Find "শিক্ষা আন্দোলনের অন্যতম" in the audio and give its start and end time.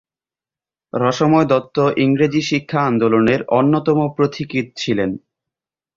2.41-3.99